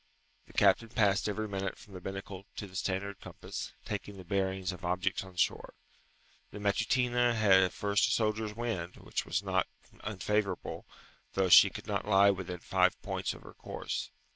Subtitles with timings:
[0.47, 4.71] The captain passed every minute from the binnacle to the standard compass, taking the bearings
[4.71, 5.75] of objects on shore.
[6.49, 9.67] The Matutina had at first a soldier's wind which was not
[9.99, 10.87] unfavourable,
[11.33, 14.09] though she could not lie within five points of her course.